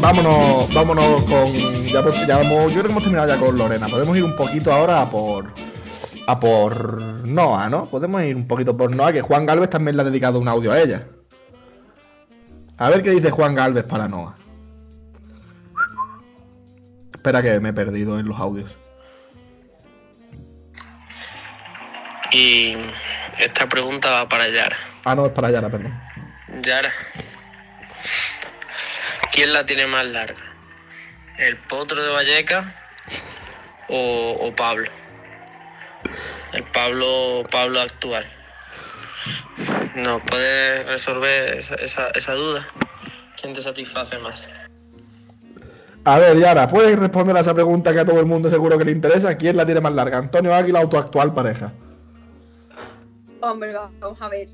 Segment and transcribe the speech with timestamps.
[0.00, 1.54] Vámonos, vámonos con.
[1.84, 3.86] Ya, ya hemos- yo creo que hemos terminado ya con Lorena.
[3.86, 5.52] Podemos ir un poquito ahora a por.
[6.26, 7.84] A por Noah, ¿no?
[7.86, 10.72] Podemos ir un poquito por Noah, que Juan Galvez también le ha dedicado un audio
[10.72, 11.06] a ella.
[12.82, 14.36] A ver qué dice Juan Galvez para Noah.
[17.14, 18.74] Espera que me he perdido en los audios.
[22.32, 22.76] Y
[23.38, 24.76] esta pregunta va para Yara.
[25.04, 25.96] Ah, no, es para Yara, perdón.
[26.60, 26.90] Yara.
[29.30, 30.42] ¿Quién la tiene más larga?
[31.38, 32.74] ¿El potro de Valleca
[33.90, 34.90] o, o Pablo?
[36.52, 38.26] El Pablo, Pablo actual.
[39.94, 42.66] ¿Nos puede resolver esa, esa, esa duda?
[43.40, 44.48] ¿Quién te satisface más?
[46.04, 48.84] A ver, Yara, ¿puedes responder a esa pregunta que a todo el mundo seguro que
[48.84, 49.36] le interesa?
[49.36, 50.18] ¿Quién la tiene más larga?
[50.18, 51.72] ¿Antonio Águila o tu actual pareja?
[53.40, 54.48] Hombre, vamos a ver.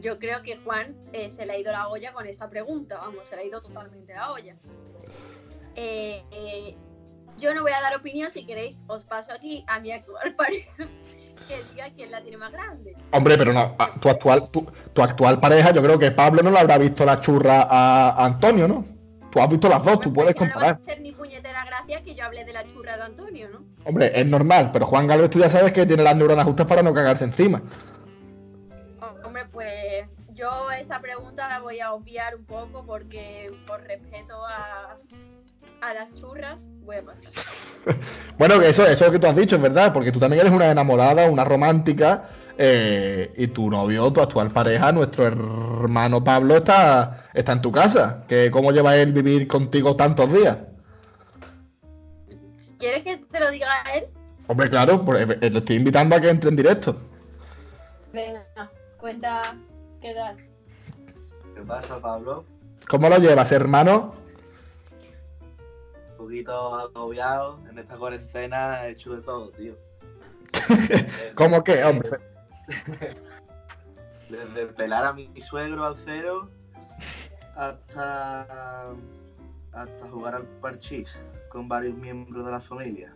[0.00, 2.98] Yo creo que Juan eh, se le ha ido la olla con esta pregunta.
[2.98, 4.56] Vamos, se le ha ido totalmente la olla.
[5.76, 6.74] Eh, eh,
[7.38, 8.30] yo no voy a dar opinión.
[8.30, 10.86] Si queréis, os paso aquí a mi actual pareja
[11.48, 12.94] que diga quién la tiene más grande.
[13.12, 16.58] Hombre, pero no, tu actual, tu, tu actual pareja, yo creo que Pablo no le
[16.58, 18.84] habrá visto la churra a Antonio, ¿no?
[19.30, 20.80] Tú has visto las dos, tú puedes Ya no va comparar.
[20.80, 23.60] a ser ni puñetera gracia que yo hable de la churra de Antonio, ¿no?
[23.84, 26.82] Hombre, es normal, pero Juan Galvez tú ya sabes que tiene las neuronas justas para
[26.82, 27.62] no cagarse encima.
[29.24, 34.96] Hombre, pues yo esta pregunta la voy a obviar un poco porque por respeto a,
[35.80, 37.30] a las churras voy a pasar.
[38.38, 40.70] Bueno, que eso, eso que tú has dicho es verdad, porque tú también eres una
[40.70, 47.52] enamorada, una romántica, eh, y tu novio, tu actual pareja, nuestro hermano Pablo, está, está
[47.52, 48.24] en tu casa.
[48.28, 50.58] Que ¿Cómo lleva él vivir contigo tantos días?
[52.78, 54.04] ¿Quieres que te lo diga a él?
[54.46, 56.96] Hombre, claro, pues, eh, le estoy invitando a que entre en directo.
[58.12, 58.44] Venga,
[58.98, 59.54] cuenta
[60.02, 60.36] qué tal.
[61.54, 62.44] ¿Qué pasa, Pablo?
[62.88, 64.14] ¿Cómo lo llevas, hermano?
[66.20, 67.58] Un poquito agobiado.
[67.70, 69.74] En esta cuarentena he hecho de todo, tío.
[71.34, 72.10] ¿Cómo que, hombre?
[74.28, 76.50] Desde pelar a mi suegro al cero
[77.56, 78.92] hasta,
[79.72, 81.16] hasta jugar al parchís
[81.48, 83.14] con varios miembros de la familia.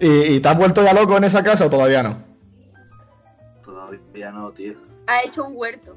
[0.00, 2.18] ¿Y, y te has vuelto ya loco en esa casa o todavía no?
[3.62, 4.74] Todavía no, tío.
[5.06, 5.94] Ha hecho un huerto.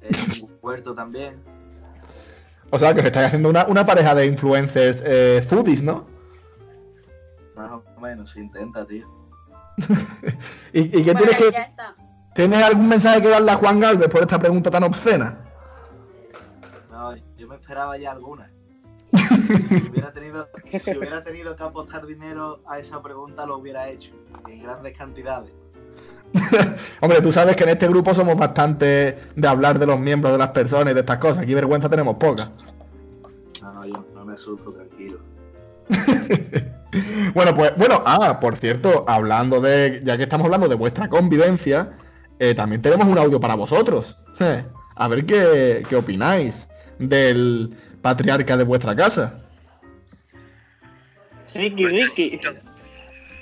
[0.00, 1.42] He hecho un huerto también.
[2.70, 6.06] O sea, que os estáis haciendo una, una pareja de influencers eh, foodies, ¿no?
[7.56, 9.06] Más o menos, se intenta, tío.
[10.72, 11.66] ¿Y, y qué Bueno, tienes que.
[12.34, 15.36] ¿Tienes algún mensaje que darle a Juan Galvez por esta pregunta tan obscena?
[16.90, 18.50] No, yo me esperaba ya alguna.
[19.50, 20.48] Si hubiera, tenido,
[20.78, 24.12] si hubiera tenido que apostar dinero a esa pregunta, lo hubiera hecho.
[24.48, 25.50] En grandes cantidades.
[27.00, 30.38] Hombre, tú sabes que en este grupo somos bastante de hablar de los miembros de
[30.38, 31.42] las personas y de estas cosas.
[31.42, 32.50] Aquí vergüenza tenemos poca.
[33.62, 35.18] No, no, yo no me asusto, tranquilo.
[37.34, 41.92] Bueno, pues, bueno, ah, por cierto, hablando de, ya que estamos hablando de vuestra convivencia,
[42.40, 44.18] eh, también tenemos un audio para vosotros.
[44.96, 46.66] A ver qué, qué opináis
[46.98, 49.40] del patriarca de vuestra casa.
[51.54, 52.40] Ricky, Ricky.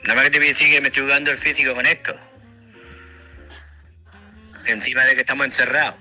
[0.05, 2.13] Nada más que te voy a decir que me estoy jugando el físico con esto.
[4.69, 5.97] Encima de que estamos encerrados.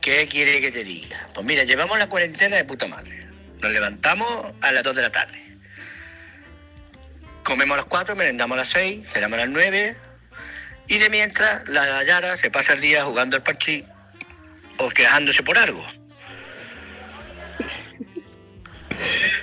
[0.00, 1.28] ¿Qué quiere que te diga?
[1.32, 3.28] Pues mira, llevamos la cuarentena de puta madre.
[3.60, 5.40] Nos levantamos a las 2 de la tarde.
[7.44, 9.96] Comemos a las 4, merendamos a las 6, cenamos a las 9.
[10.88, 13.84] Y de mientras, la Yara se pasa el día jugando al parchís
[14.78, 15.86] o quejándose por algo.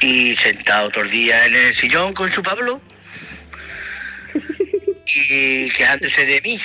[0.02, 2.82] Y sentado todo el día en el sillón con su Pablo
[5.06, 6.60] y quejándose de mí.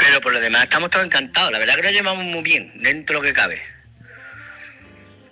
[0.00, 1.52] Pero por lo demás estamos todos encantados.
[1.52, 3.60] La verdad que lo llevamos muy bien, dentro de lo que cabe.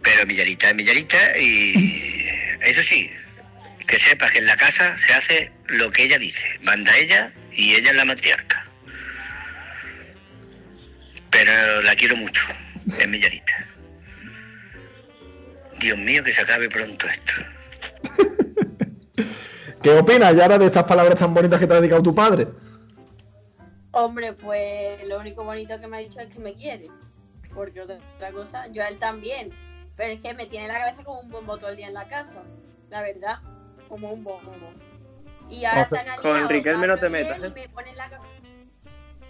[0.02, 2.28] Pero Millarita es Millarita y
[2.60, 3.10] eso sí,
[3.87, 6.44] que sepas que en la casa se hace lo que ella dice.
[6.60, 8.64] Manda ella y ella es la matriarca.
[11.31, 12.42] Pero la quiero mucho,
[12.98, 13.66] es Millarita.
[15.81, 17.32] Dios mío, que se acabe pronto esto.
[19.82, 22.48] ¿Qué opinas, Yara, de estas palabras tan bonitas que te ha dedicado tu padre?
[23.98, 26.88] Hombre, pues lo único bonito que me ha dicho es que me quiere.
[27.52, 27.98] Porque otra
[28.32, 29.50] cosa, yo a él también.
[29.96, 32.06] Pero es que me tiene la cabeza como un bombo todo el día en la
[32.06, 32.42] casa.
[32.90, 33.38] La verdad,
[33.88, 34.50] como un bombo.
[35.50, 37.52] Y ahora O sea, se han con aliado Riquelme no te metas, ¿eh?
[37.74, 38.10] me la.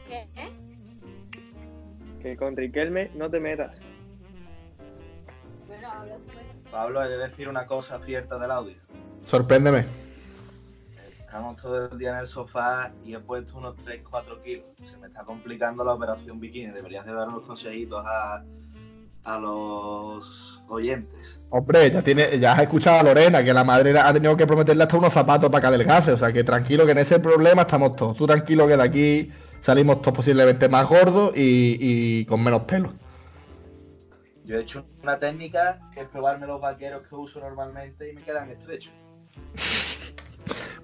[0.07, 0.29] ¿Qué?
[0.37, 0.53] ¿Eh?
[2.21, 3.81] que con Riquelme no te metas.
[5.67, 6.71] Bueno, habla tú, ¿eh?
[6.71, 8.77] Pablo, he de decir una cosa cierta del audio.
[9.25, 10.08] Sorpréndeme.
[11.29, 14.67] Estamos todo el día en el sofá y he puesto unos 3-4 kilos.
[14.91, 16.73] Se me está complicando la operación bikini.
[16.73, 18.43] Deberías de dar unos consejitos a,
[19.25, 21.39] a los oyentes.
[21.51, 24.85] Hombre, ya, tiene, ya has escuchado a Lorena que la madre ha tenido que prometerle
[24.85, 26.13] hasta unos zapatos para que adelgace.
[26.13, 28.17] O sea que tranquilo que en ese problema estamos todos.
[28.17, 32.95] Tú tranquilo que de aquí salimos todos posiblemente más gordos y, y con menos pelo.
[34.45, 38.23] Yo he hecho una técnica que es probarme los vaqueros que uso normalmente y me
[38.23, 38.95] quedan estrechos.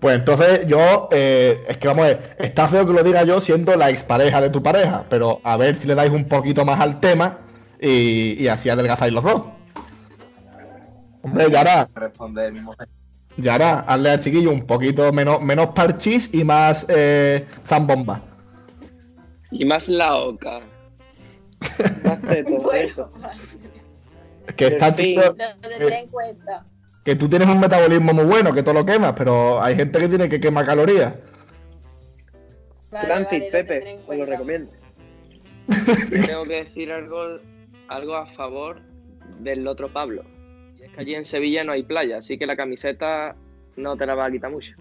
[0.05, 3.41] Pues entonces yo, eh, es que vamos a ver, está feo que lo diga yo
[3.41, 6.79] siendo la expareja de tu pareja, pero a ver si le dais un poquito más
[6.79, 7.39] al tema
[7.81, 9.45] y, y así adelgazáis los dos.
[11.23, 12.87] Hombre, Yara, Responde mi mujer.
[13.39, 18.21] Yara, hazle al chiquillo un poquito menos, menos parchís y más eh, zambomba.
[19.53, 20.61] Y más la oca.
[22.05, 23.41] Más teto, Bueno, vale.
[24.55, 26.67] Que está chico, Lo tendré en cuenta.
[27.05, 30.09] Que tú tienes un metabolismo muy bueno, que todo lo quemas, pero hay gente que
[30.09, 31.15] tiene que quemar calorías.
[32.91, 34.27] Vale, Francis, vale, lo Pepe, os lo cuenta.
[34.27, 34.73] recomiendo.
[36.27, 37.37] Tengo que decir algo,
[37.89, 38.81] algo a favor
[39.41, 40.23] del otro Pablo.
[40.79, 43.37] Y es que allí en Sevilla no hay playa, así que la camiseta
[43.77, 44.77] no te la va a quitar mucho.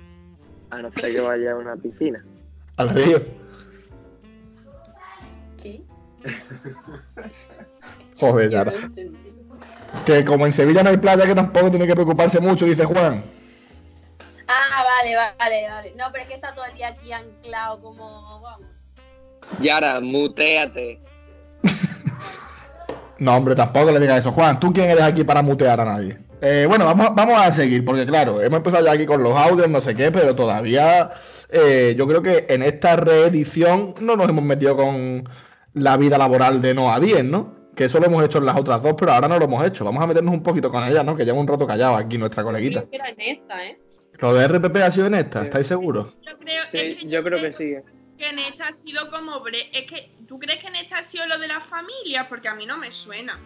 [0.69, 2.23] A no ser que vaya a una piscina.
[2.77, 3.21] Al río.
[5.61, 5.81] ¿Qué?
[8.17, 8.71] Joder, Yara.
[8.71, 9.43] no.
[10.06, 13.24] Que como en Sevilla no hay playa, que tampoco tiene que preocuparse mucho, dice Juan.
[14.48, 15.94] Ah, vale, vale, vale.
[15.95, 18.42] No, pero es que está todo el día aquí anclado como...
[18.42, 18.68] Vamos.
[19.60, 21.00] Yara, muteate.
[23.19, 24.34] No, hombre, tampoco le digas eso.
[24.34, 26.18] Juan, ¿tú quién eres aquí para mutear a nadie?
[26.42, 29.69] Eh, bueno, vamos, vamos a seguir, porque claro, hemos empezado ya aquí con los audios,
[29.69, 31.12] no sé qué, pero todavía
[31.50, 35.24] eh, yo creo que en esta reedición no nos hemos metido con
[35.74, 37.62] la vida laboral de Noa 10, ¿no?
[37.75, 39.83] Que eso lo hemos hecho en las otras dos, pero ahora no lo hemos hecho.
[39.83, 41.15] Vamos a meternos un poquito con ella, ¿no?
[41.15, 42.81] Que lleva un rato callado aquí nuestra coleguita.
[42.81, 43.79] Creo que era en esta, ¿eh?
[44.19, 45.39] ¿Lo de RPP ha sido en esta?
[45.39, 45.45] Sí.
[45.45, 46.13] ¿Estáis seguros?
[46.21, 47.73] Yo creo, Sí, es que yo creo que sí.
[48.17, 49.39] que en esta ha sido como...
[49.43, 52.27] bre- Es que, ¿tú crees que en esta ha sido lo de la familia?
[52.29, 53.39] Porque a mí no me suena.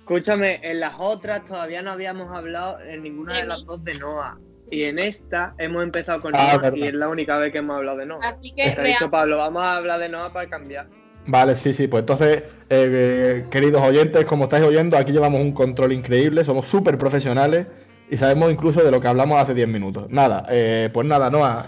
[0.00, 3.94] Escúchame, en las otras todavía no habíamos hablado en ninguna De de las dos de
[3.98, 4.36] Noah.
[4.70, 6.76] Y en esta hemos empezado con Ah, Noah verdad.
[6.78, 8.28] y es la única vez que hemos hablado de Noah.
[8.28, 10.86] Así que Se ha dicho Pablo, vamos a hablar de Noah para cambiar.
[11.26, 15.52] Vale, sí, sí, pues entonces, eh, eh, queridos oyentes, como estáis oyendo, aquí llevamos un
[15.52, 17.66] control increíble, somos súper profesionales
[18.10, 20.06] y sabemos incluso de lo que hablamos hace 10 minutos.
[20.10, 21.66] Nada, eh, pues nada, Noa.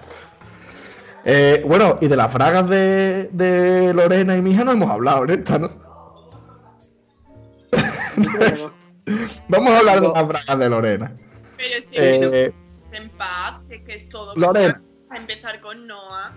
[1.25, 5.25] Eh, bueno, y de las fragas de, de Lorena y mi hija no hemos hablado
[5.25, 5.71] en esta, ¿no?
[9.49, 11.17] Vamos a hablar de las fragas de Lorena.
[11.57, 12.47] Pero si Eh,
[12.93, 14.35] es en paz, es que es todo...
[14.37, 14.81] Lorena.
[15.11, 16.35] A empezar con Noah.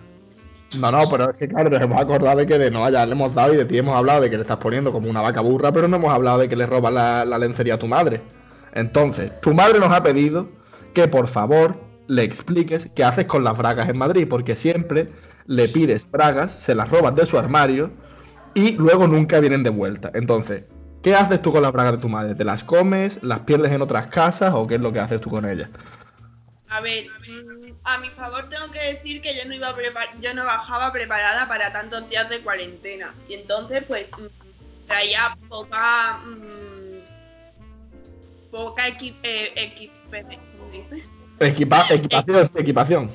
[0.71, 3.13] No, no, pero es que claro, nos hemos acordado de que de Noa ya le
[3.13, 5.41] hemos dado y de ti hemos hablado de que le estás poniendo como una vaca
[5.41, 8.21] burra, pero no hemos hablado de que le robas la, la lencería a tu madre.
[8.73, 10.49] Entonces, tu madre nos ha pedido
[10.93, 11.75] que por favor
[12.07, 15.09] le expliques qué haces con las bragas en Madrid, porque siempre
[15.47, 17.91] le pides bragas, se las robas de su armario
[18.53, 20.11] y luego nunca vienen de vuelta.
[20.13, 20.63] Entonces,
[21.01, 22.35] ¿qué haces tú con las bragas de tu madre?
[22.35, 23.19] ¿Te las comes?
[23.23, 24.53] ¿Las pierdes en otras casas?
[24.53, 25.69] ¿O qué es lo que haces tú con ellas?
[26.69, 29.75] A ver, mm, a mi favor tengo que decir que yo no iba
[30.21, 33.13] yo no bajaba preparada para tantos días de cuarentena.
[33.27, 36.19] Y entonces, pues, mm, traía poca.
[36.25, 36.99] mm,
[38.51, 39.91] poca equi eh, equi-
[40.57, 41.05] ¿cómo dices?
[41.39, 43.11] Equipa- equipación, equipación.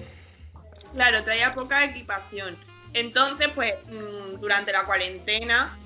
[0.94, 2.56] Claro, traía poca equipación.
[2.94, 3.75] Entonces, pues,
[4.40, 5.76] durante la cuarentena,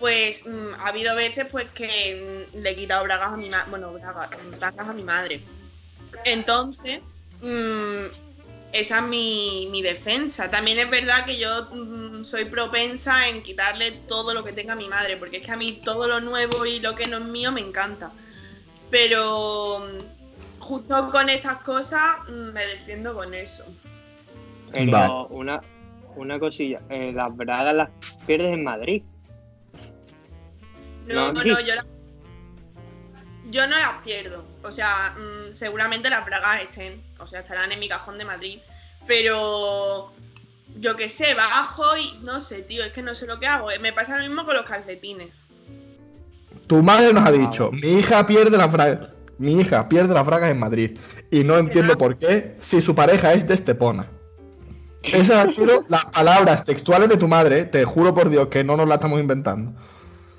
[0.00, 3.70] pues mm, ha habido veces pues que le he quitado bragas a mi madre.
[3.70, 5.42] Bueno, bragas, bragas a mi madre.
[6.24, 7.00] Entonces,
[7.44, 8.10] mm,
[8.72, 10.50] esa es mi, mi defensa.
[10.50, 14.88] También es verdad que yo mm, soy propensa en quitarle todo lo que tenga mi
[14.88, 17.52] madre, porque es que a mí todo lo nuevo y lo que no es mío
[17.52, 18.10] me encanta.
[18.90, 23.64] Pero mm, justo con estas cosas mm, me defiendo con eso.
[24.72, 25.26] Pero Vale.
[25.30, 25.60] una,
[26.16, 27.90] una cosilla, eh, las bragas las
[28.26, 29.02] pierdes en Madrid.
[31.06, 31.86] No, No, no, yo, la-
[33.54, 34.44] yo no las pierdo.
[34.64, 38.58] O sea, mm, seguramente las bragas estén, o sea, estarán en mi cajón de Madrid.
[39.06, 40.12] Pero
[40.80, 43.68] yo qué sé, bajo y no sé, tío, es que no sé lo que hago.
[43.80, 45.40] Me pasa lo mismo con los calcetines.
[46.66, 49.10] Tu madre nos ha dicho, mi hija pierde las bragas.
[49.38, 50.98] Mi hija pierde las bragas en Madrid.
[51.30, 54.08] Y no entiendo por qué si su pareja es de Estepona.
[55.02, 58.76] Esas han sido las palabras textuales de tu madre, te juro por Dios que no
[58.76, 59.74] nos las estamos inventando.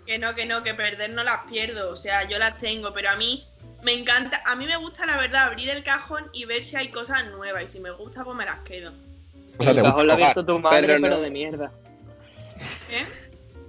[0.05, 1.91] Que no, que no, que perder no las pierdo.
[1.91, 3.45] O sea, yo las tengo, pero a mí
[3.83, 6.89] me encanta, a mí me gusta la verdad abrir el cajón y ver si hay
[6.89, 7.63] cosas nuevas.
[7.63, 8.91] Y si me gusta, pues me las quedo.
[9.57, 11.71] O sea, te el cajón lo ha visto tu madre, pero de mierda.
[12.91, 13.05] ¿Eh?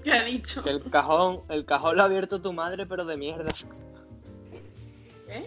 [0.04, 0.62] ¿Qué ha dicho?
[0.62, 3.52] Que el cajón, el cajón lo ha abierto tu madre, pero de mierda.
[5.28, 5.44] ¿Eh?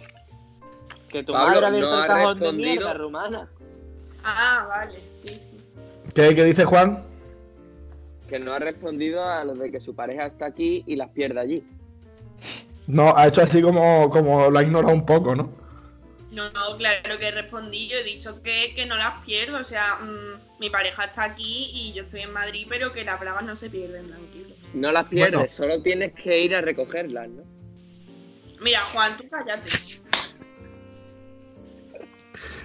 [1.08, 3.48] Que tu Pablo, madre ha abierto no el cajón de mierda, rumana.
[4.22, 5.56] Ah, vale, sí, sí.
[6.14, 7.09] ¿Qué, qué dice Juan?
[8.30, 11.40] Que no ha respondido a lo de que su pareja está aquí y las pierde
[11.40, 11.64] allí.
[12.86, 15.52] No, ha hecho así como, como lo ha ignorado un poco, ¿no?
[16.30, 19.96] No, no, claro que he respondido, he dicho que, que no las pierdo, o sea,
[20.00, 23.56] mm, mi pareja está aquí y yo estoy en Madrid, pero que las bragas no
[23.56, 24.54] se pierden, tranquilo.
[24.74, 25.48] No las pierdes, Bueno.
[25.48, 27.42] solo tienes que ir a recogerlas, ¿no?
[28.60, 29.70] Mira, Juan, tú cállate.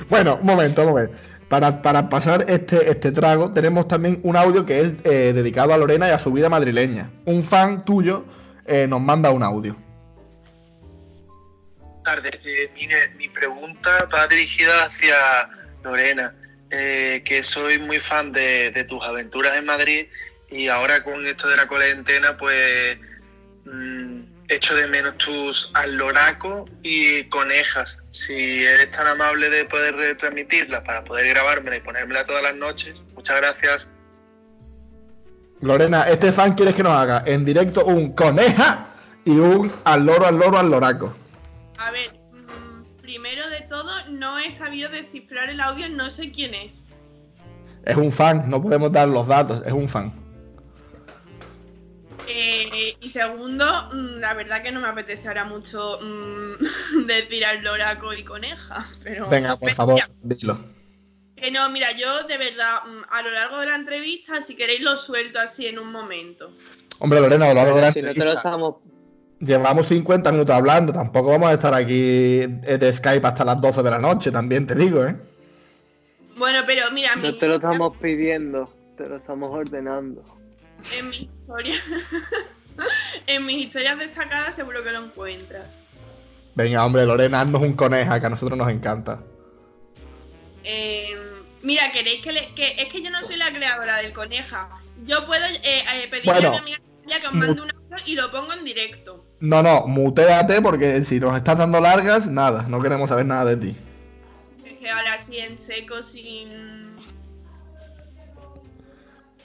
[0.10, 1.17] Bueno, un momento, un momento.
[1.49, 5.77] Para, para pasar este, este trago, tenemos también un audio que es eh, dedicado a
[5.77, 7.11] Lorena y a su vida madrileña.
[7.25, 8.25] Un fan tuyo
[8.65, 9.77] eh, nos manda un audio.
[12.05, 12.45] tardes.
[12.45, 12.71] Eh,
[13.17, 15.15] mi pregunta va dirigida hacia
[15.83, 16.33] Lorena,
[16.69, 20.07] eh, que soy muy fan de, de tus aventuras en Madrid
[20.49, 22.97] y ahora con esto de la cuarentena, pues
[23.65, 27.97] mm, echo de menos tus aloracos y conejas.
[28.11, 33.05] Si eres tan amable de poder retransmitirlas para poder grabármela y ponérmela todas las noches,
[33.15, 33.89] muchas gracias.
[35.61, 38.87] Lorena, este fan quieres que nos haga en directo un coneja
[39.23, 41.15] y un al loro, al loro, al loraco.
[41.77, 46.53] A ver, mm, primero de todo, no he sabido descifrar el audio, no sé quién
[46.53, 46.83] es.
[47.85, 50.25] Es un fan, no podemos dar los datos, es un fan.
[52.75, 57.63] Eh, y segundo, mm, la verdad que no me apetece ahora mucho mm, decir al
[57.63, 58.89] loraco y coneja.
[59.03, 60.60] Pero Venga, por favor, mira, dilo.
[61.36, 64.82] Que no, mira, yo de verdad, mm, a lo largo de la entrevista, si queréis
[64.82, 66.51] lo suelto así en un momento.
[67.00, 68.75] Hombre, Lorena, a lo largo de la si no te lo entrevista, estamos.
[69.39, 73.84] llevamos 50 minutos hablando, tampoco vamos a estar aquí eh, de Skype hasta las 12
[73.84, 75.15] de la noche, también te digo, ¿eh?
[76.38, 78.65] Bueno, pero mira, mi- No te lo estamos pidiendo,
[78.98, 80.24] te lo estamos ordenando.
[80.98, 81.82] en mis historias,
[83.27, 85.84] en mis historias destacadas seguro que lo encuentras.
[86.55, 89.20] Venga, hombre, Lorena, haznos un coneja, que a nosotros nos encanta.
[90.63, 91.13] Eh,
[91.63, 94.70] mira, queréis que, le- que es que yo no soy la creadora del coneja.
[95.05, 96.58] Yo puedo eh, eh, pedirle Bueno.
[96.58, 99.25] a mi amiga que os mande un audio y lo pongo en directo.
[99.41, 103.58] No, no, muteate porque si nos estás dando largas, nada, no queremos saber nada de
[103.58, 103.75] ti.
[104.65, 106.84] Es que ahora así en seco sin.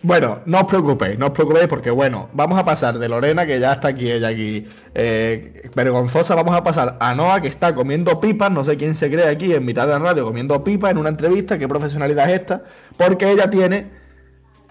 [0.02, 3.60] Bueno, no os preocupéis, no os preocupéis porque bueno, vamos a pasar de Lorena, que
[3.60, 8.18] ya está aquí, ella aquí, eh, vergonzosa, vamos a pasar a Noah, que está comiendo
[8.18, 10.98] pipas, no sé quién se cree aquí en mitad de la radio comiendo pipas en
[10.98, 12.64] una entrevista, qué profesionalidad es esta,
[12.96, 13.90] porque ella tiene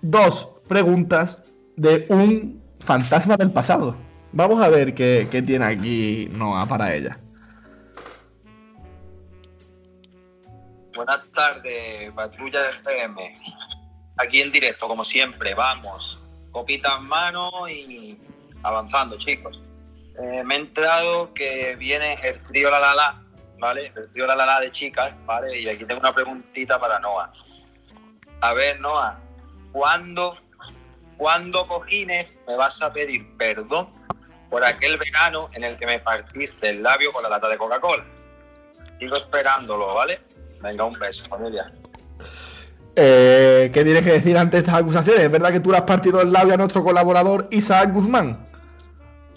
[0.01, 1.43] dos preguntas
[1.75, 3.95] de un fantasma del pasado.
[4.31, 7.19] Vamos a ver qué, qué tiene aquí Noah para ella.
[10.95, 13.37] Buenas tardes, Patrulla FM.
[14.19, 16.19] Aquí en directo, como siempre, vamos.
[16.51, 18.19] Copita en mano y
[18.63, 19.61] avanzando, chicos.
[20.21, 23.23] Eh, me he enterado que viene el trío La La La,
[23.59, 23.93] ¿vale?
[23.95, 25.57] El trío La La La de chicas, ¿vale?
[25.57, 27.31] Y aquí tengo una preguntita para Noah.
[28.41, 29.17] A ver, Noah,
[29.71, 30.37] ¿cuándo,
[31.15, 33.89] ¿cuándo cojines me vas a pedir perdón
[34.49, 38.03] por aquel verano en el que me partiste el labio con la lata de Coca-Cola?
[38.99, 40.19] Sigo esperándolo, ¿vale?
[40.59, 41.71] Venga, un beso, familia.
[42.95, 45.23] Eh, ¿Qué tienes que decir ante estas acusaciones?
[45.23, 48.45] ¿Es verdad que tú le has partido el labio a nuestro colaborador Isaac Guzmán?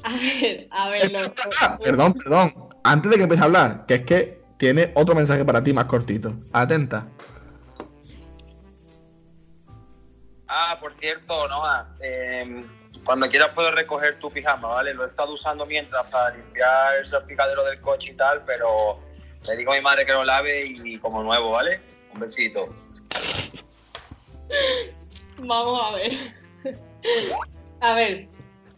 [0.02, 1.18] A ver, a ver, lo-
[1.60, 2.54] Ah, perdón, perdón.
[2.82, 5.84] Antes de que empiece a hablar, que es que tiene otro mensaje para ti más
[5.84, 6.34] cortito.
[6.52, 7.06] Atenta.
[10.48, 12.64] Ah, por cierto, Noah, eh,
[13.04, 14.92] cuando quieras puedo recoger tu pijama, ¿vale?
[14.92, 19.00] Lo he estado usando mientras para limpiar el salpicadero del coche y tal, pero
[19.46, 21.80] le digo a mi madre que lo lave y como nuevo, ¿vale?
[22.12, 22.68] Un besito.
[25.38, 26.12] Vamos a ver.
[27.80, 28.28] A ver,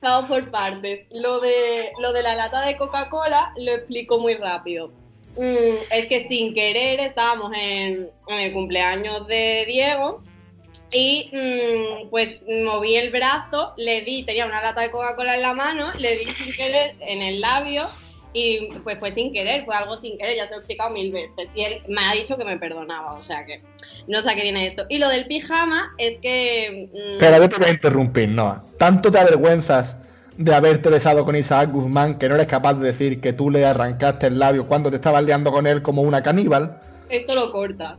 [0.01, 1.07] vamos por partes.
[1.11, 4.91] Lo de, lo de la lata de Coca-Cola lo explico muy rápido.
[5.37, 10.23] Mm, es que sin querer estábamos en, el cumpleaños de Diego
[10.93, 15.55] y mm, pues moví el brazo, le di, tenía una lata de Coca-Cola en la
[15.55, 17.89] mano, le di sin querer en el labio
[18.35, 21.13] y pues fue sin querer, fue algo sin querer, ya se lo he explicado mil
[21.13, 21.49] veces.
[21.55, 23.63] Y él me ha dicho que me perdonaba, o sea que
[24.09, 24.85] no sé a qué viene esto.
[24.89, 26.91] Y lo del pijama es que...
[26.93, 28.65] mm, Pero yo te voy a interrumpir, Noah.
[28.77, 29.97] ¿Tanto te avergüenzas
[30.37, 33.65] de haberte besado con Isaac Guzmán que no eres capaz de decir que tú le
[33.65, 36.81] arrancaste el labio cuando te estabas liando con él como una caníbal?
[37.09, 37.99] Esto lo cortas.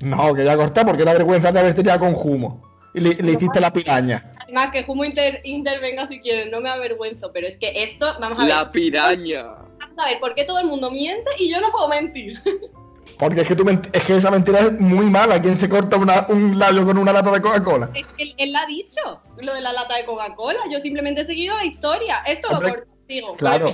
[0.00, 2.62] No, que ya corté porque la vergüenza de haberte tirado con Jumo.
[2.94, 4.30] Y le, le hiciste la piraña.
[4.46, 8.38] Además, que Jumo inter- intervenga si quieres, no me avergüenzo, pero es que esto, vamos
[8.38, 8.54] a ver.
[8.54, 9.42] La piraña.
[9.78, 12.40] Vamos a ver, ¿por qué todo el mundo miente y yo no puedo mentir?
[13.18, 15.40] Porque es que, tú ment- es que esa mentira es muy mala.
[15.40, 17.90] ¿Quién se corta una- un labio con una lata de Coca-Cola?
[17.94, 20.58] Es que él, él la ha dicho, lo de la lata de Coca-Cola.
[20.70, 22.18] Yo simplemente he seguido la historia.
[22.26, 23.36] Esto Hombre, lo corto contigo.
[23.36, 23.66] Claro.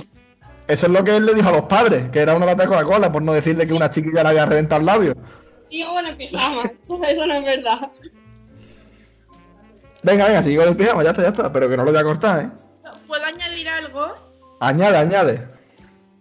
[0.67, 2.69] Eso es lo que él le dijo a los padres, que era una lata de
[2.69, 5.13] Coca-Cola, por no decirle que una chiquilla le había reventado el labio.
[5.93, 6.71] Con el pijama.
[7.09, 7.91] Eso no es verdad.
[10.03, 11.51] Venga, venga, sigue con el pijama, ya está, ya está.
[11.53, 12.49] Pero que no lo voy a cortar, ¿eh?
[13.07, 14.13] ¿Puedo añadir algo?
[14.59, 15.47] Añade, añade.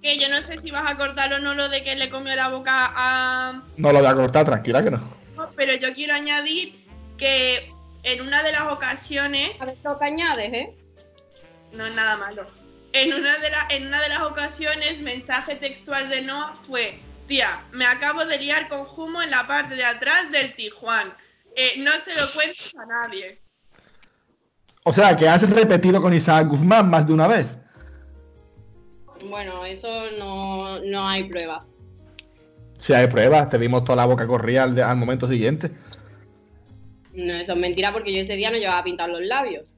[0.03, 2.35] Que yo no sé si vas a cortar o no lo de que le comió
[2.35, 3.63] la boca a...
[3.77, 5.01] No lo voy a cortar, tranquila que no.
[5.57, 6.85] Pero yo quiero añadir
[7.19, 7.73] que
[8.03, 9.61] en una de las ocasiones...
[9.61, 10.77] A ver, lo que añades, ¿eh?
[11.73, 12.47] No es nada malo.
[12.93, 17.63] En una, de la- en una de las ocasiones, mensaje textual de Noah fue: Tía,
[17.73, 21.15] me acabo de liar con Humo en la parte de atrás del Tijuan.
[21.57, 23.41] Eh, no se lo cuentes a nadie.
[24.85, 27.47] O sea, que has repetido con Isaac Guzmán más de una vez.
[29.29, 31.69] Bueno, eso no, no hay pruebas.
[32.79, 35.71] Si hay pruebas, te vimos toda la boca corría al, de- al momento siguiente.
[37.13, 39.77] No, eso es mentira porque yo ese día no llevaba pintar los labios.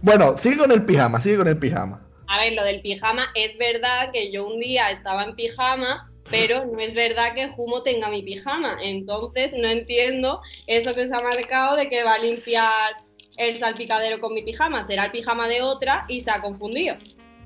[0.00, 2.06] Bueno, sigue con el pijama, sigue con el pijama.
[2.28, 6.64] A ver, lo del pijama es verdad que yo un día estaba en pijama, pero
[6.66, 8.76] no es verdad que Humo tenga mi pijama.
[8.80, 12.94] Entonces no entiendo eso que se ha marcado de que va a limpiar
[13.40, 14.82] el salpicadero con mi pijama.
[14.82, 16.96] Será el pijama de otra y se ha confundido.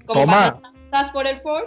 [0.06, 0.60] Como Toma.
[0.90, 1.64] pasas por el Ford,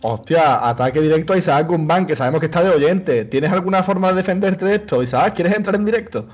[0.00, 3.24] Hostia, ataque directo a Isaac Guzmán, que sabemos que está de oyente.
[3.24, 5.02] ¿Tienes alguna forma de defenderte de esto?
[5.02, 6.28] Isaac, ¿quieres entrar en directo?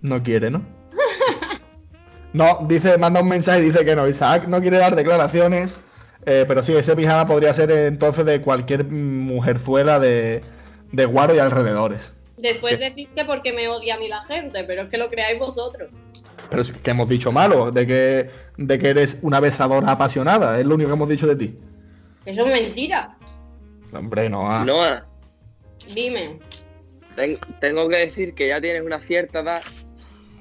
[0.00, 0.62] No quiere, ¿no?
[2.34, 4.08] No, dice, manda un mensaje y dice que no.
[4.08, 5.78] Isaac no quiere dar declaraciones.
[6.24, 10.40] eh, pero sí, ese pijama podría ser entonces de cualquier mujerzuela de,
[10.92, 12.14] de Guaro y alrededores.
[12.42, 15.38] Después decís que porque me odia a mí la gente, pero es que lo creáis
[15.38, 15.94] vosotros.
[16.50, 20.58] Pero es que hemos dicho malo, de que, de que eres una besadora apasionada.
[20.60, 21.56] Es lo único que hemos dicho de ti.
[22.26, 23.16] Eso es mentira.
[23.94, 24.50] Hombre, no.
[24.50, 24.64] ah.
[24.64, 25.06] Noah,
[25.94, 26.38] Dime.
[27.16, 29.62] ten- tengo que decir que ya tienes una cierta edad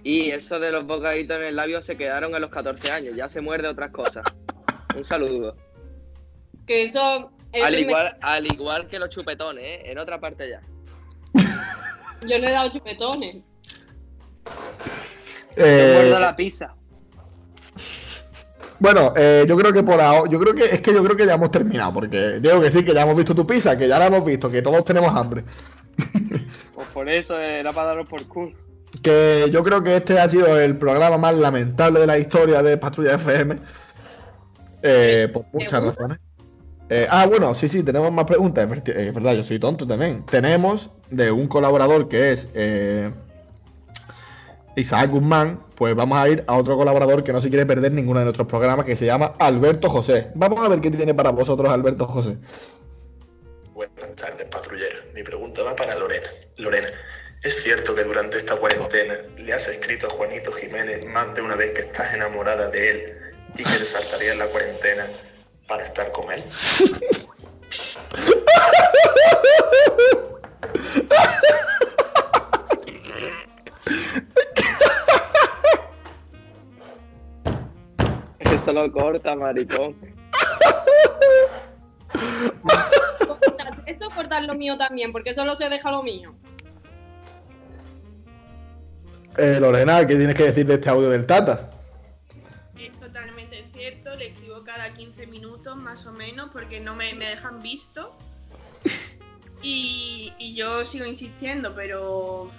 [0.04, 3.16] y eso de los bocaditos en el labio se quedaron a los 14 años.
[3.16, 4.24] Ya se muerde otras cosas.
[4.96, 5.56] Un saludo.
[6.68, 7.32] Que eso.
[7.64, 9.92] Al igual, al igual que los chupetones, ¿eh?
[9.92, 10.62] En otra parte ya.
[12.28, 13.38] Yo no he dado chupetones.
[15.56, 16.76] Eh, muerdo la pizza.
[18.80, 21.26] Bueno, eh, yo creo que por ahora, yo creo que es que yo creo que
[21.26, 24.00] ya hemos terminado, porque tengo que decir que ya hemos visto tu pizza, que ya
[24.00, 25.44] la hemos visto, que todos tenemos hambre.
[26.74, 28.54] Pues por eso era para daros por culo.
[29.04, 32.76] Que yo creo que este ha sido el programa más lamentable de la historia de
[32.78, 33.58] Patrulla FM.
[34.82, 36.20] eh, por muchas razones.
[36.94, 38.70] Eh, ah, bueno, sí, sí, tenemos más preguntas.
[38.70, 40.26] Es Es verdad, yo soy tonto también.
[40.26, 43.10] Tenemos de un colaborador que es eh,
[44.76, 45.64] Isaac Guzmán.
[45.76, 48.46] Pues vamos a ir a otro colaborador que no se quiere perder ninguno de nuestros
[48.46, 50.32] programas, que se llama Alberto José.
[50.36, 52.36] Vamos a ver qué tiene para vosotros Alberto José.
[53.74, 54.98] Buenas tardes, patrullero.
[55.16, 56.28] Mi pregunta va para Lorena.
[56.58, 56.90] Lorena,
[57.42, 61.56] ¿es cierto que durante esta cuarentena le has escrito a Juanito Jiménez más de una
[61.56, 63.14] vez que estás enamorada de él
[63.54, 65.06] y que te saltarías la cuarentena
[65.72, 66.44] para estar con él?
[78.42, 79.96] Eso lo corta, maricón.
[83.86, 86.36] Eso cortar lo mío también, porque solo se deja lo mío.
[89.38, 91.71] Eh, Lorena, ¿qué tienes que decir de este audio del Tata?
[94.76, 98.16] Cada 15 minutos más o menos porque no me, me dejan visto.
[99.64, 102.50] Y, y yo sigo insistiendo, pero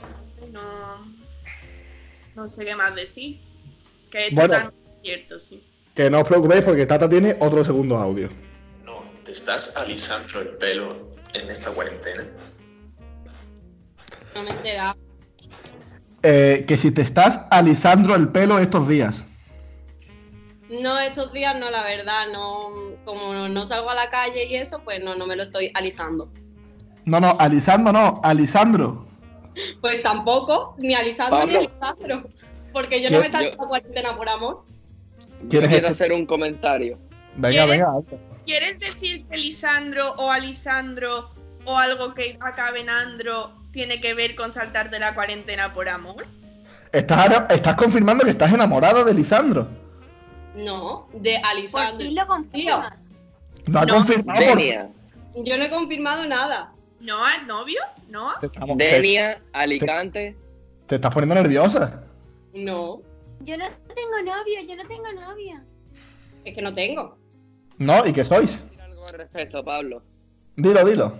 [0.00, 0.62] no sé, no,
[2.36, 3.40] no sé qué más decir.
[4.08, 4.54] Que es Bueno.
[4.54, 5.64] totalmente cierto, sí.
[5.96, 8.28] Que no os preocupéis porque Tata tiene otro segundo audio.
[8.84, 12.22] No, ¿te estás alisando el pelo en esta cuarentena?
[14.36, 14.96] No me he enterado.
[16.22, 19.24] Eh, que si te estás alisando el pelo estos días.
[20.80, 22.70] No, estos días no, la verdad, no.
[23.04, 26.30] Como no salgo a la calle y eso, pues no, no me lo estoy alisando.
[27.04, 29.06] No, no, alisando no, Alisandro.
[29.80, 31.60] Pues tampoco, ni alisando Pablo.
[31.60, 32.28] ni alisando.
[32.72, 34.64] Porque yo no me Yo- he estado cuarentena por amor.
[35.50, 36.98] ¿Quieres quiero este- hacer un comentario.
[37.36, 37.68] Venga, ¿Quieres?
[37.68, 37.92] venga.
[38.46, 41.30] ¿Quieres decir que Lisandro o Alisandro
[41.66, 45.88] o algo que acabe en Andro tiene que ver con saltar de la cuarentena por
[45.88, 46.26] amor?
[46.92, 49.68] Estás, estás confirmando que estás enamorada de Lisandro.
[50.54, 51.98] No, de Por alisando.
[52.04, 53.04] fin lo confirmas.
[53.66, 53.94] No ha No.
[53.94, 54.38] confirmado.
[54.46, 54.90] por- Denia,
[55.36, 56.72] Yo no he confirmado nada.
[57.00, 57.80] ¿No es novio?
[58.08, 58.32] ¿No?
[58.40, 60.36] Te- Denia, Alicante.
[60.86, 62.04] te estás poniendo nerviosa.
[62.54, 63.02] No,
[63.40, 63.64] Yo no
[63.94, 65.64] tengo novio, yo no tengo novia.
[66.44, 67.18] es que no tengo.
[67.78, 68.64] No, ¿y qué sois?
[68.80, 70.02] Algo al respecto, Pablo.
[70.56, 71.18] Dilo, dilo.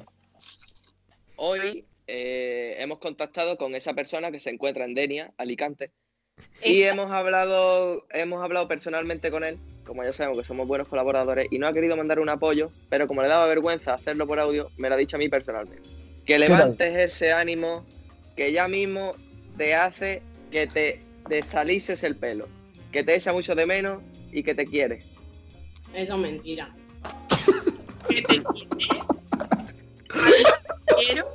[1.36, 5.90] Hoy eh, hemos contactado con esa persona que se encuentra en Denia, Alicante,
[6.64, 11.48] y hemos hablado, hemos hablado personalmente con él, como ya sabemos que somos buenos colaboradores,
[11.50, 14.70] y no ha querido mandar un apoyo, pero como le daba vergüenza hacerlo por audio,
[14.78, 15.88] me lo ha dicho a mí personalmente.
[16.24, 17.84] Que levantes ese ánimo
[18.34, 19.12] que ya mismo
[19.58, 22.48] te hace que te desalices el pelo,
[22.92, 25.00] que te echa mucho de menos y que te quiere.
[25.92, 26.74] Eso es mentira.
[30.96, 31.28] Quiero.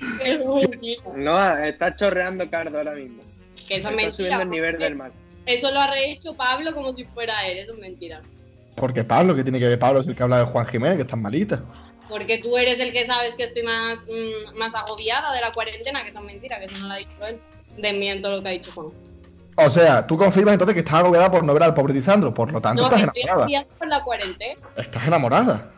[0.22, 1.02] Eso es mentira.
[1.16, 3.22] No, está chorreando cardo ahora mismo.
[3.68, 4.12] Que eso es está mentira.
[4.12, 5.12] subiendo el nivel porque del mar.
[5.46, 7.58] Eso lo ha rehecho Pablo como si fuera él.
[7.58, 8.20] Eso es mentira.
[8.76, 10.00] Porque Pablo, ¿qué tiene que ver Pablo?
[10.00, 11.62] Es el que habla de Juan Jiménez, que está malita.
[12.08, 16.02] Porque tú eres el que sabes que estoy más, mm, más agobiada de la cuarentena,
[16.02, 17.38] que eso es mentira, que eso no lo ha dicho él.
[17.76, 18.88] Desmiento lo que ha dicho Juan.
[19.56, 22.32] O sea, tú confirmas entonces que estás agobiada por no ver al pobre Lisandro.
[22.32, 23.66] Por lo tanto, No, estás estoy enamorada.
[23.78, 24.60] por la cuarentena.
[24.76, 25.70] Estás enamorada.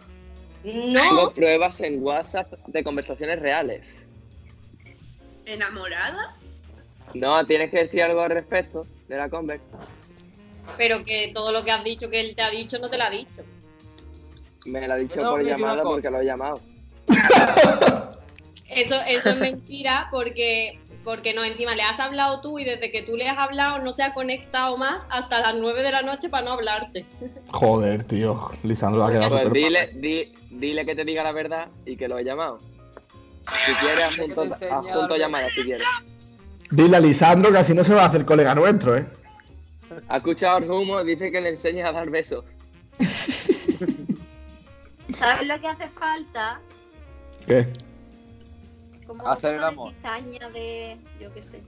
[0.63, 4.05] Tengo No, pruebas en WhatsApp de conversaciones reales.
[5.47, 6.37] ¿Enamorada?
[7.15, 9.65] No, tienes que decir algo al respecto de la conversa.
[10.77, 13.05] pero que todo lo que has dicho que él te ha dicho no te lo
[13.05, 13.43] ha dicho.
[14.67, 16.61] Me lo ha dicho No, por llamada porque lo he llamado.
[18.69, 23.03] Eso, eso es mentira porque, porque no, encima le has hablado tú y desde que
[23.03, 26.29] tú le has hablado no se ha conectado más hasta las 9 de la noche
[26.29, 27.05] para no hablarte.
[27.51, 28.49] Joder, tío.
[28.63, 32.17] Lisandro ha quedado Pues dile, di- dile que te diga la verdad y que lo
[32.17, 32.59] he llamado.
[32.59, 35.89] Si quieres, adjunto, adjunto llamada si quieres.
[36.71, 39.07] Dile a Lisandro que así no se va a hacer colega nuestro, ¿eh?
[40.09, 42.45] Ha escuchado el humo, dice que le enseñes a dar besos.
[45.19, 46.61] ¿Sabes lo que hace falta?
[47.47, 47.67] ¿Qué?
[49.07, 49.93] Como Hacer el amor.
[49.95, 51.61] cizaña de, yo qué sé.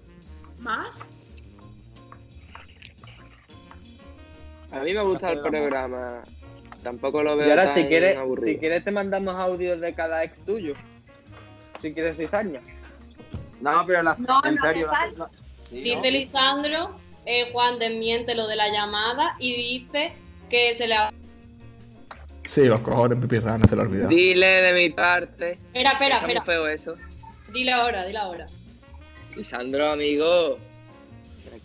[0.60, 1.00] ¿Más?
[4.70, 6.22] A mí me gusta el programa.
[6.84, 8.48] Tampoco lo veo Y ahora, tan si quieres, aburrido.
[8.48, 10.74] si quieres, te mandamos audios de cada ex tuyo.
[11.80, 12.60] Si quieres cizaña.
[13.62, 14.90] No, pero la, No, en no serio,
[15.70, 16.10] sí, Dice ¿no?
[16.10, 20.12] Lisandro, eh, Juan desmiente lo de la llamada y dice
[20.50, 21.10] que se le ha...
[22.44, 24.08] Sí, los cojones, pipirrana, se lo olvidó.
[24.08, 25.52] Dile de mi parte.
[25.52, 26.42] Espera, espera, Está muy espera.
[26.44, 26.96] feo eso.
[27.52, 28.46] Dile ahora, dile ahora.
[29.36, 30.58] Lisandro, amigo.
[31.50, 31.60] ¿Me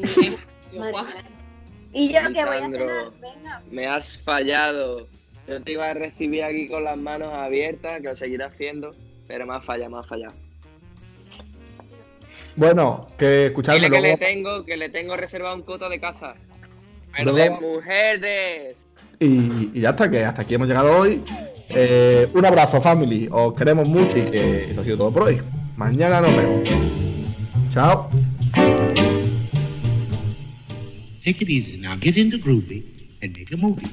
[0.90, 1.06] Juan,
[1.92, 3.10] Y yo que voy a Lisandro.
[3.10, 3.62] cenar, venga.
[3.70, 5.08] Me has fallado.
[5.48, 8.90] Yo te iba a recibir aquí con las manos abiertas, que lo seguiré haciendo,
[9.26, 10.34] pero me has fallado, me has fallado.
[12.56, 16.34] Bueno, que escuchadme Dile que le tengo, que le tengo reservado un coto de caza.
[17.16, 18.86] Pero de mujeres.
[19.20, 21.22] Y, y ya está, que hasta aquí hemos llegado hoy.
[21.70, 23.28] Eh, un abrazo, family.
[23.30, 25.40] Os queremos mucho y que eso ha sido todo por hoy.
[25.76, 26.68] Mañana nos vemos.
[27.72, 28.10] Chao.
[31.24, 31.96] Take it easy now.
[31.98, 32.84] Get into groovy
[33.22, 33.88] and make a movie.